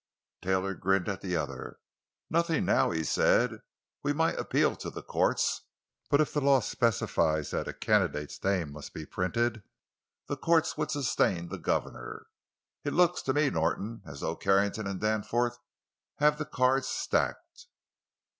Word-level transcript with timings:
Taylor 0.41 0.73
grinned 0.73 1.07
at 1.07 1.21
the 1.21 1.35
other. 1.35 1.77
"Nothing, 2.27 2.65
now," 2.65 2.89
he 2.89 3.03
said. 3.03 3.59
"We 4.01 4.13
might 4.13 4.39
appeal 4.39 4.75
to 4.77 4.89
the 4.89 5.03
courts, 5.03 5.61
but 6.09 6.19
if 6.19 6.33
the 6.33 6.41
law 6.41 6.59
specifies 6.61 7.51
that 7.51 7.67
a 7.67 7.73
candidate's 7.75 8.43
name 8.43 8.71
must 8.71 8.95
be 8.95 9.05
printed, 9.05 9.61
the 10.27 10.37
courts 10.37 10.75
would 10.75 10.89
sustain 10.89 11.49
the 11.49 11.59
governor. 11.59 12.25
It 12.83 12.93
looks 12.93 13.21
to 13.21 13.33
me, 13.35 13.51
Norton, 13.51 14.01
as 14.03 14.21
though 14.21 14.35
Carrington 14.35 14.87
and 14.87 14.99
Danforth 14.99 15.59
have 16.15 16.39
the 16.39 16.45
cards 16.45 16.87
stacked." 16.87 17.67